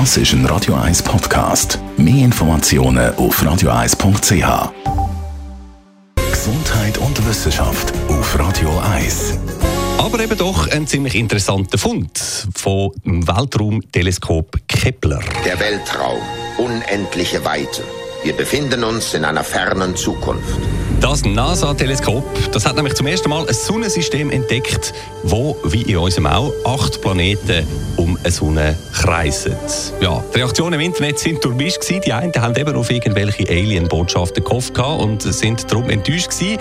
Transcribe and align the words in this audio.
Das 0.00 0.16
ist 0.16 0.32
ein 0.32 0.44
Radio 0.46 0.74
1 0.74 1.04
Podcast. 1.04 1.78
Mehr 1.96 2.24
Informationen 2.24 3.14
auf 3.14 3.40
radio1.ch. 3.40 4.72
Gesundheit 6.16 6.98
und 6.98 7.28
Wissenschaft 7.28 7.92
auf 8.08 8.36
Radio 8.36 8.70
1. 8.92 9.38
Aber 9.98 10.18
eben 10.18 10.36
doch 10.36 10.66
ein 10.66 10.88
ziemlich 10.88 11.14
interessanter 11.14 11.78
Fund 11.78 12.18
vom 12.56 12.90
Weltraumteleskop 13.04 14.56
Kepler. 14.66 15.20
Der 15.44 15.60
Weltraum, 15.60 16.18
unendliche 16.58 17.44
Weite. 17.44 17.84
Wir 18.24 18.32
befinden 18.32 18.82
uns 18.82 19.14
in 19.14 19.24
einer 19.24 19.44
fernen 19.44 19.94
Zukunft. 19.94 20.58
Das 21.00 21.24
NASA-Teleskop, 21.24 22.24
das 22.50 22.66
hat 22.66 22.74
nämlich 22.74 22.94
zum 22.94 23.06
ersten 23.06 23.28
Mal 23.28 23.46
ein 23.46 23.54
Sonnensystem 23.54 24.30
entdeckt, 24.30 24.92
wo, 25.22 25.56
wie 25.64 25.82
in 25.82 25.98
unserem 25.98 26.26
auch, 26.26 26.52
acht 26.64 27.00
Planeten 27.00 27.64
Sonne 28.30 28.76
kreisen. 28.92 29.56
Ja, 30.00 30.22
die 30.32 30.38
Reaktionen 30.38 30.74
im 30.74 30.80
Internet 30.80 31.18
sind 31.18 31.44
durchmischt 31.44 31.80
gewesen. 31.80 32.02
Die 32.02 32.12
einen 32.12 32.32
haben 32.34 32.56
eben 32.56 32.74
auf 32.76 32.90
irgendwelche 32.90 33.48
Alien-Botschaften 33.48 34.44
gehofft 34.44 34.78
und 34.78 35.22
sind 35.22 35.70
darum 35.70 35.90
enttäuscht 35.90 36.30
gewesen. 36.30 36.58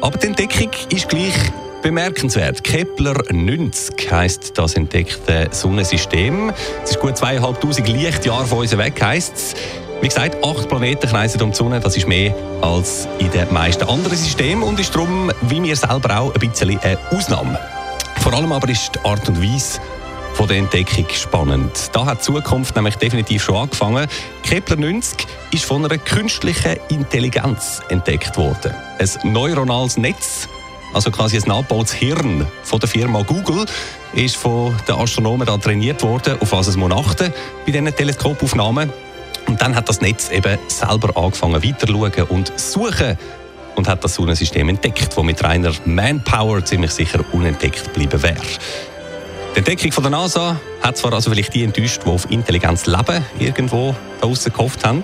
Aber 0.00 0.18
die 0.18 0.26
Entdeckung 0.26 0.70
ist 0.90 1.08
gleich 1.08 1.34
bemerkenswert. 1.82 2.64
Kepler 2.64 3.14
90 3.30 4.10
heisst 4.10 4.58
das 4.58 4.74
entdeckte 4.74 5.48
Sonnensystem. 5.50 6.52
Es 6.82 6.90
ist 6.90 7.00
gut 7.00 7.16
zweieinhalbtausend 7.16 7.88
Lichtjahre 7.88 8.46
von 8.46 8.58
uns 8.58 8.76
weg, 8.76 9.00
heisst 9.00 9.34
es. 9.36 9.54
Wie 10.00 10.08
gesagt, 10.08 10.44
acht 10.44 10.68
Planeten 10.68 11.08
kreisen 11.08 11.40
um 11.40 11.50
die 11.52 11.56
Sonne. 11.56 11.80
Das 11.80 11.96
ist 11.96 12.06
mehr 12.06 12.34
als 12.60 13.08
in 13.18 13.30
den 13.30 13.52
meisten 13.52 13.88
anderen 13.88 14.16
Systemen 14.16 14.62
und 14.62 14.78
ist 14.78 14.94
darum, 14.94 15.30
wie 15.42 15.62
wir 15.62 15.76
selber 15.76 16.18
auch, 16.18 16.34
ein 16.34 16.40
bisschen 16.40 16.78
eine 16.80 16.98
Ausnahme. 17.10 17.58
Vor 18.20 18.34
allem 18.34 18.52
aber 18.52 18.68
ist 18.68 18.90
die 18.94 19.08
Art 19.08 19.28
und 19.28 19.40
Weise 19.42 19.80
von 20.36 20.48
der 20.48 20.58
Entdeckung 20.58 21.06
spannend. 21.14 21.90
Da 21.94 22.04
hat 22.04 22.18
die 22.18 22.24
Zukunft 22.24 22.76
nämlich 22.76 22.96
definitiv 22.96 23.42
schon 23.42 23.56
angefangen. 23.56 24.06
Kepler 24.42 24.76
90 24.76 25.26
ist 25.50 25.64
von 25.64 25.82
einer 25.82 25.96
künstlichen 25.96 26.76
Intelligenz 26.90 27.80
entdeckt 27.88 28.36
worden. 28.36 28.74
Ein 28.98 29.32
neuronales 29.32 29.96
Netz, 29.96 30.46
also 30.92 31.10
quasi 31.10 31.38
ein 31.38 31.44
nachgebautes 31.46 31.94
Hirn 31.94 32.46
von 32.64 32.78
der 32.78 32.88
Firma 32.88 33.22
Google, 33.22 33.64
ist 34.12 34.36
von 34.36 34.76
den 34.86 34.96
Astronomen 34.96 35.46
da 35.46 35.56
trainiert 35.56 36.02
worden, 36.02 36.36
auf 36.38 36.52
was 36.52 36.66
es 36.66 36.76
achten 36.76 37.32
bei 37.64 37.72
diesen 37.72 37.96
Teleskopaufnahmen. 37.96 38.92
Und 39.48 39.62
dann 39.62 39.74
hat 39.74 39.88
das 39.88 40.02
Netz 40.02 40.30
eben 40.30 40.58
selber 40.68 41.16
angefangen 41.16 41.64
weiterzuschauen 41.64 42.24
und 42.28 42.52
suchen 42.60 43.16
und 43.74 43.88
hat 43.88 44.04
das 44.04 44.14
Sonnensystem 44.14 44.68
entdeckt, 44.68 45.16
das 45.16 45.24
mit 45.24 45.42
reiner 45.42 45.72
Manpower 45.86 46.62
ziemlich 46.62 46.90
sicher 46.90 47.24
unentdeckt 47.32 47.84
geblieben 47.84 48.22
wäre. 48.22 48.36
Die 49.56 49.60
Entdeckung 49.60 49.90
von 49.90 50.04
der 50.04 50.10
NASA 50.10 50.60
hat 50.82 50.98
zwar 50.98 51.14
also 51.14 51.30
vielleicht 51.30 51.54
die 51.54 51.64
enttäuscht, 51.64 52.02
die 52.04 52.10
auf 52.10 52.30
Intelligenz 52.30 52.84
leben, 52.84 53.24
irgendwo 53.38 53.96
draussen 54.20 54.52
gehofft 54.52 54.84
haben. 54.84 55.02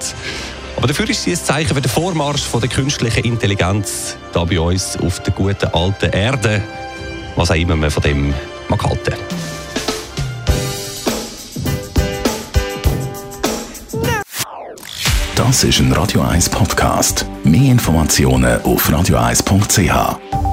Aber 0.77 0.87
dafür 0.87 1.09
ist 1.09 1.23
sie 1.23 1.31
ein 1.31 1.39
Zeichen 1.39 1.75
für 1.75 1.81
den 1.81 1.91
Vormarsch 1.91 2.43
von 2.43 2.61
der 2.61 2.69
künstlichen 2.69 3.25
Intelligenz 3.25 4.15
da 4.35 4.45
bei 4.45 4.61
uns 4.61 4.99
auf 4.99 5.21
der 5.21 5.33
guten 5.33 5.69
alten 5.73 6.11
Erde, 6.11 6.63
was 7.35 7.51
auch 7.51 7.55
immer 7.55 7.77
man 7.77 7.91
von 7.91 8.03
dem 8.03 8.35
mag 8.69 8.85
halten. 8.85 9.15
Das 15.35 15.65
ist 15.65 15.81
ein 15.81 15.93
Radio 15.93 16.21
1 16.21 16.51
Podcast. 16.51 17.25
Mehr 17.43 17.73
Informationen 17.73 18.61
auf 18.65 18.87
radio1.ch. 18.91 20.52